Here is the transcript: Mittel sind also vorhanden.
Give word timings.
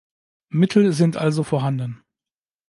Mittel 0.49 0.93
sind 0.93 1.15
also 1.15 1.43
vorhanden. 1.43 2.01